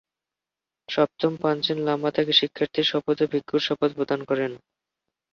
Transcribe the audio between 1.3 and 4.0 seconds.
পাঞ্চেন লামা তাকে শিক্ষার্থীর শপথ ও ভিক্ষুর শপথ